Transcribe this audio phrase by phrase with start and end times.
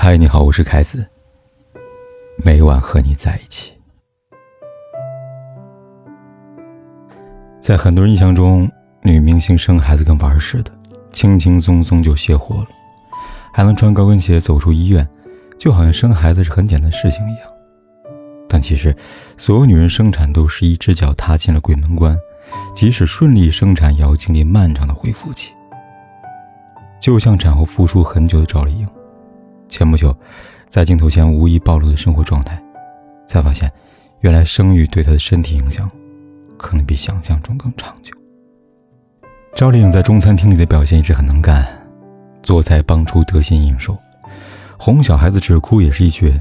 [0.00, 1.04] 嗨，你好，我是凯子。
[2.44, 3.72] 每晚和你在一起。
[7.60, 8.70] 在很多人印象中，
[9.02, 10.70] 女明星生孩子跟玩似的，
[11.10, 12.68] 轻轻松松就卸货了，
[13.52, 15.06] 还能穿高跟鞋走出医院，
[15.58, 17.42] 就好像生孩子是很简单的事情一样。
[18.48, 18.96] 但其实，
[19.36, 22.16] 所有女人生产都是一只脚踏进了鬼门关，
[22.72, 25.52] 即使顺利生产，也要经历漫长的恢复期。
[27.00, 28.88] 就像产后复出很久的赵丽颖。
[29.68, 30.16] 前不久，
[30.68, 32.60] 在镜头前无意暴露的生活状态，
[33.26, 33.70] 才发现，
[34.20, 35.90] 原来生育对她的身体影响，
[36.56, 38.14] 可能比想象中更长久。
[39.54, 41.66] 赵丽颖在中餐厅里的表现一直很能干，
[42.42, 43.96] 做菜帮厨得心应手，
[44.78, 46.40] 哄小孩子止哭也是一绝，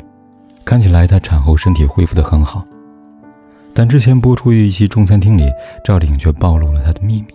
[0.64, 2.66] 看起来她产后身体恢复的很好。
[3.74, 5.52] 但之前播出的一期中餐厅里，
[5.84, 7.28] 赵丽颖却暴露了她的秘密：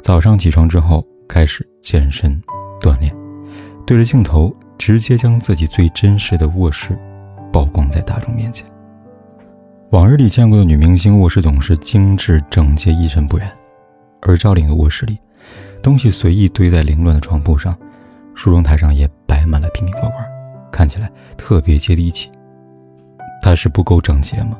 [0.00, 2.42] 早上起床之后开始健身
[2.80, 3.14] 锻炼，
[3.86, 4.54] 对着镜头。
[4.78, 6.98] 直接将自己最真实的卧室
[7.52, 8.64] 曝光在大众面前。
[9.90, 13.50] 往日里见过的女明星卧室总是精致整洁、一尘不染，
[14.20, 15.18] 而赵丽颖的卧室里，
[15.82, 17.76] 东西随意堆在凌乱的床铺上，
[18.34, 20.24] 梳妆台上也摆满了瓶瓶罐罐，
[20.70, 22.30] 看起来特别接地气。
[23.42, 24.58] 她是不够整洁吗？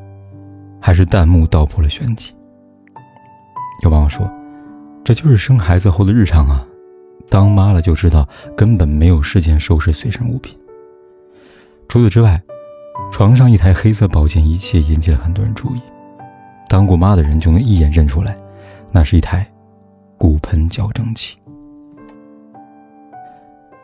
[0.80, 2.34] 还是弹幕道破了玄机？
[3.84, 4.30] 有网友说
[5.04, 6.64] ：“这就是生孩子后的日常啊。”
[7.30, 10.58] 当妈了就知道，根本没有时间收拾随身物品。
[11.88, 12.40] 除此之外，
[13.10, 15.80] 床上一台黑色保健仪器引起了很多人注意。
[16.68, 18.36] 当过妈的人就能一眼认出来，
[18.92, 19.46] 那是一台
[20.18, 21.38] 骨盆矫正器。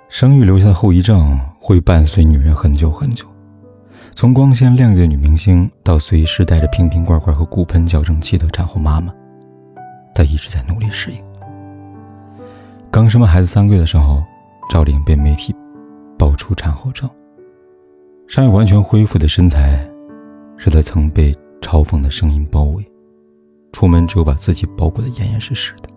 [0.09, 3.27] 生育留下的后遗症会伴随女人很久很久，
[4.13, 9.13] 从光鲜亮丽的女明星到随时带着瓶瓶罐罐和骨盆矫正器的产后妈妈，
[10.15, 11.34] 她一直在努力适应。
[12.95, 14.23] 刚生完孩子三个月的时候，
[14.71, 15.53] 赵丽颖被媒体
[16.17, 17.11] 爆出产后症。
[18.29, 19.85] 尚未完全恢复的身材，
[20.57, 22.89] 使她曾被嘲讽的声音包围，
[23.73, 25.89] 出门只有把自己包裹得严严实实的。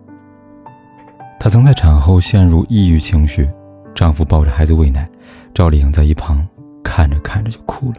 [1.38, 3.48] 她曾在产后陷入抑郁情绪，
[3.94, 5.08] 丈夫抱着孩子喂奶，
[5.54, 6.44] 赵丽颖在一旁
[6.82, 7.98] 看着看着就哭了。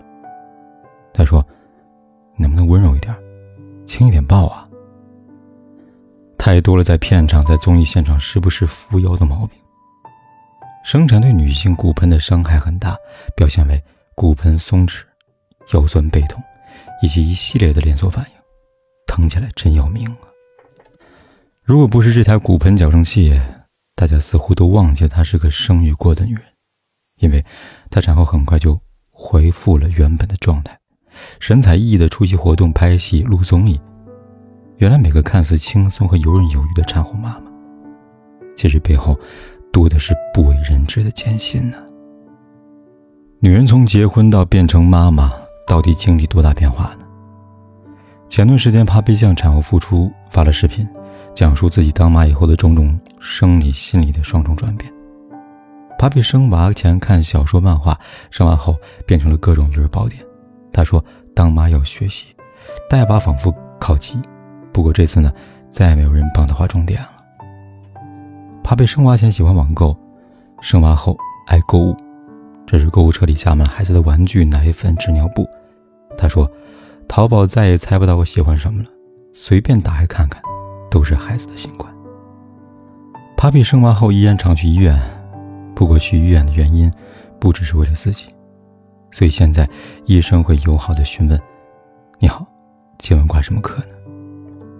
[1.13, 1.41] 她说
[2.35, 3.15] ：“能不能温柔一点，
[3.85, 4.67] 轻一点抱啊？”
[6.49, 9.55] 太多了，在片场、在综艺现场，时不时扶腰的毛病。
[10.83, 12.97] 生产对女性骨盆的伤害很大，
[13.35, 13.79] 表现为
[14.15, 15.03] 骨盆松弛、
[15.75, 16.41] 腰酸背痛，
[17.03, 18.31] 以及一系列的连锁反应，
[19.05, 20.17] 疼起来真要命啊！
[21.61, 23.39] 如果不是这台骨盆矫正器，
[23.93, 26.43] 大家似乎都忘记她是个生育过的女人，
[27.19, 27.45] 因为
[27.91, 28.81] 她产后很快就
[29.11, 30.75] 恢复了原本的状态，
[31.39, 33.79] 神采奕奕的出席活动、拍戏、录综艺。
[34.79, 37.51] 原来每个看似轻松和游刃有余的产后妈妈，
[38.55, 39.19] 其实背后
[39.73, 41.77] 多的是不为人知的艰辛呢。
[43.41, 45.33] 女人从结婚到变成妈妈，
[45.67, 47.05] 到底经历多大变化呢？
[48.29, 50.87] 前段时间，Papi 酱产后复出发了视频，
[51.35, 54.89] 讲述自己当妈以后的种种生理、心理的双重转变。
[55.97, 57.99] Papi 生娃前看小说、漫画，
[58.31, 60.23] 生娃后变成了各种育儿宝典。
[60.71, 61.03] 她说
[61.35, 62.27] ：“当妈要学习，
[62.89, 64.17] 带娃仿佛考级。”
[64.71, 65.31] 不过这次呢，
[65.69, 67.09] 再也没有人帮他划重点了。
[68.63, 69.97] 怕被生娃前喜欢网购，
[70.61, 71.95] 生娃后爱购物，
[72.65, 75.47] 这是购物车里加满了孩子的玩具、奶粉、纸尿布。
[76.17, 76.49] 他说
[77.07, 78.89] ：“淘宝再也猜不到我喜欢什么了，
[79.33, 80.41] 随便打开看看，
[80.91, 81.91] 都是孩子的新冠。”
[83.35, 84.99] 帕比生娃后依然常去医院，
[85.73, 86.91] 不过去医院的原因
[87.39, 88.25] 不只是为了自己，
[89.11, 89.67] 所以现在
[90.05, 91.41] 医生会友好的询问
[92.19, 92.45] ：“你好，
[92.99, 93.93] 请问挂什么科呢？”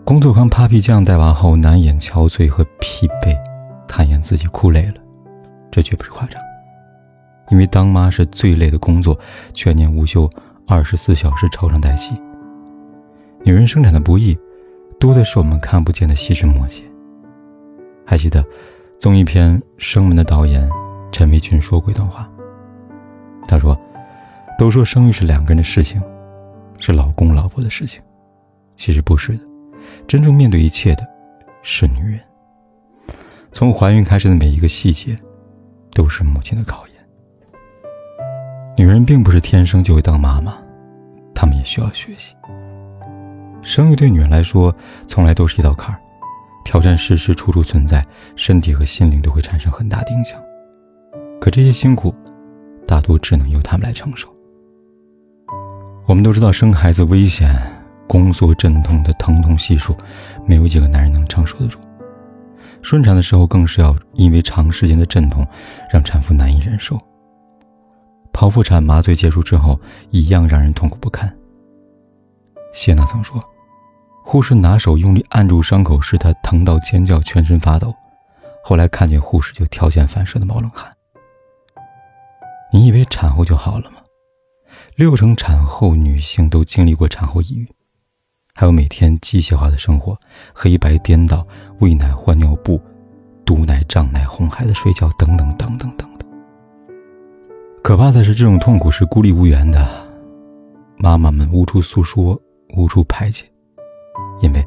[0.09, 3.37] 工作狂 Papi 酱带娃后难掩憔悴和疲惫，
[3.87, 4.95] 坦言自己哭累了，
[5.69, 6.41] 这绝不是夸张。
[7.51, 9.15] 因为当妈是最累的工作，
[9.53, 10.27] 全年无休，
[10.65, 12.11] 二十四小时超长待机。
[13.43, 14.35] 女人生产的不易，
[14.99, 16.81] 多的是我们看不见的细枝末节。
[18.03, 18.43] 还记得
[18.97, 20.67] 综艺片《生门》的导演
[21.11, 22.27] 陈维群说过一段话，
[23.47, 23.79] 他说
[24.57, 26.01] ：“都说生育是两个人的事情，
[26.79, 28.01] 是老公老婆的事情，
[28.75, 29.47] 其实不是的。”
[30.07, 31.07] 真正面对一切的，
[31.63, 32.19] 是女人。
[33.51, 35.17] 从怀孕开始的每一个细节，
[35.93, 36.95] 都是母亲的考验。
[38.77, 40.57] 女人并不是天生就会当妈妈，
[41.33, 42.35] 她们也需要学习。
[43.61, 44.73] 生育对女人来说，
[45.05, 45.99] 从来都是一道坎儿，
[46.63, 48.05] 挑战时时处处存在，
[48.35, 50.41] 身体和心灵都会产生很大的影响。
[51.41, 52.13] 可这些辛苦，
[52.87, 54.33] 大多只能由她们来承受。
[56.05, 57.53] 我们都知道生孩子危险。
[58.09, 59.95] 宫缩阵痛的疼痛系数，
[60.47, 61.77] 没有几个男人能承受得住。
[62.81, 65.45] 顺产的时候，更是要因为长时间的阵痛，
[65.93, 66.99] 让产妇难以忍受。
[68.33, 69.79] 剖腹产麻醉结束之后，
[70.09, 71.31] 一样让人痛苦不堪。
[72.73, 73.39] 谢娜曾说，
[74.23, 77.93] 护士拿手用力按住伤口时，她疼到尖叫，全身发抖。
[78.63, 80.91] 后来看见护士就条件反射的冒冷汗。
[82.73, 83.97] 你以为产后就好了吗？
[84.95, 87.67] 六成产后女性都经历过产后抑郁，
[88.59, 90.19] 还有每天机械化的生活，
[90.53, 91.47] 黑白颠倒，
[91.79, 92.77] 喂奶换尿布，
[93.45, 96.27] 堵奶胀奶哄孩子睡觉，等等等等等等。
[97.81, 99.87] 可怕的是，这种痛苦是孤立无援的，
[100.97, 102.37] 妈妈们无处诉说，
[102.75, 103.45] 无处排解，
[104.41, 104.61] 因为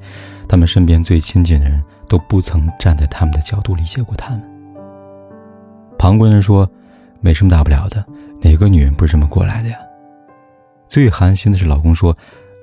[0.49, 4.43] 他们身边最亲近的人都不曾站在他们的角度理解过他们。
[5.99, 6.67] 旁观人说。
[7.21, 8.05] 没什么大不了的，
[8.41, 9.77] 哪个女人不是这么过来的呀？
[10.89, 12.17] 最寒心的是，老公说：“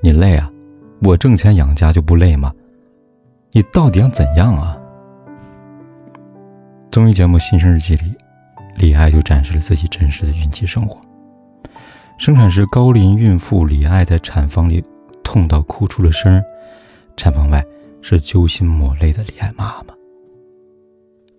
[0.03, 0.51] 你累啊，
[1.01, 2.53] 我挣钱养家就不累吗？
[3.51, 4.77] 你到底想怎样啊？”
[6.91, 8.13] 综艺节目《新生日记》里，
[8.75, 10.99] 李艾就展示了自己真实的孕期生活。
[12.17, 14.83] 生产时高龄孕妇李艾在产房里
[15.23, 16.43] 痛到哭出了声，
[17.15, 17.63] 产房外
[18.01, 19.93] 是揪心抹泪的李艾妈妈。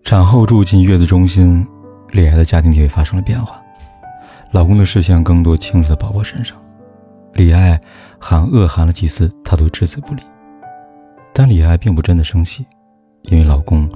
[0.05, 1.67] 产后住进月子中心。
[2.13, 3.63] 李艾的家庭地位发生了变化，
[4.51, 6.60] 老公的视线更多倾注在宝宝身上。
[7.41, 7.81] 李艾
[8.19, 10.21] 喊饿喊了几次，他都只字不理。
[11.33, 12.67] 但李艾并不真的生气，
[13.23, 13.89] 因为老公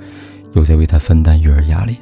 [0.55, 1.99] 有在为她分担育儿压力。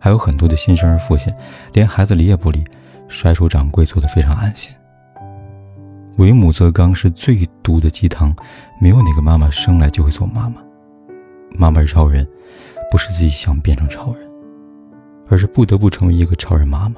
[0.00, 1.32] 还有很多的新生儿父亲，
[1.72, 2.64] 连孩子理也不理，
[3.06, 4.72] 甩手掌柜做的非常安心。
[6.16, 8.34] 为母则刚是最毒的鸡汤，
[8.80, 10.56] 没有哪个妈妈生来就会做妈妈。
[11.52, 12.26] 妈妈是超人，
[12.90, 14.28] 不是自己想变成超人。
[15.28, 16.96] 而是不得不成为一个超人妈妈。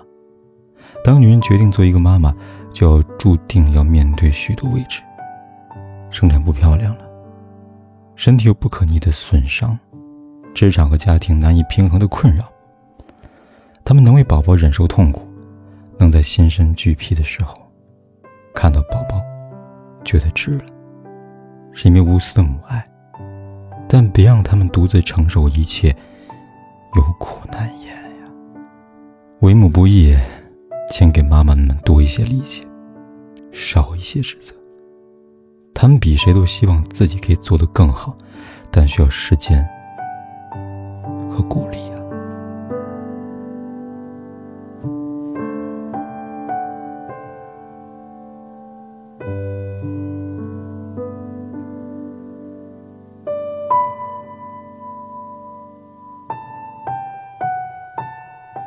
[1.05, 2.35] 当女人决定做一个妈妈，
[2.73, 5.01] 就要注定要面对许多未知。
[6.11, 7.05] 生产不漂亮了，
[8.15, 9.79] 身体有不可逆的损伤，
[10.55, 12.45] 职场和家庭难以平衡的困扰。
[13.85, 15.27] 他们能为宝宝忍受痛苦，
[15.99, 17.55] 能在心生惧疲的时候，
[18.55, 19.21] 看到宝宝，
[20.05, 20.65] 觉得值了，
[21.73, 22.85] 是因为无私的母爱。
[23.89, 25.95] 但别让他们独自承受一切，
[26.95, 28.31] 有苦难言呀。
[29.41, 30.17] 为母不易，
[30.93, 32.63] 请给妈妈们多一些理解，
[33.51, 34.55] 少一些指责。
[35.73, 38.15] 他们比谁都希望自己可以做得更好，
[38.71, 39.67] 但需要时间
[41.31, 41.97] 和鼓励啊！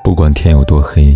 [0.03, 1.15] 不管天有多黑，